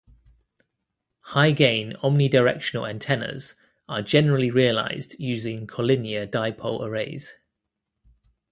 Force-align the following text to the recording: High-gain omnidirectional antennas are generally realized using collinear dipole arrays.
High-gain 1.19 1.93
omnidirectional 1.97 2.89
antennas 2.89 3.53
are 3.87 4.01
generally 4.01 4.49
realized 4.49 5.15
using 5.19 5.67
collinear 5.67 6.25
dipole 6.25 6.81
arrays. 6.83 7.35